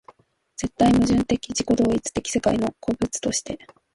[0.57, 3.59] 絶対矛盾的自己同一的世界の個物として